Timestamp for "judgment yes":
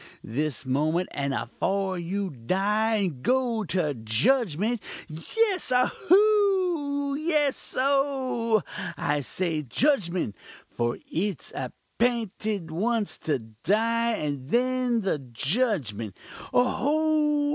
3.93-5.71